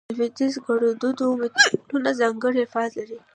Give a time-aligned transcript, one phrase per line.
[0.07, 3.19] د لودیز ګړدود متلونه ځانګړي الفاظ لري